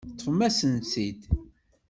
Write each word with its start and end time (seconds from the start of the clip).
Teṭṭfem-asen-tt-id. 0.09 1.21